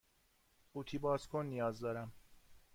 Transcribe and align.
قوطی 0.73 0.97
باز 0.97 1.27
کن 1.27 1.45
نیاز 1.45 1.79
دارم. 1.79 2.11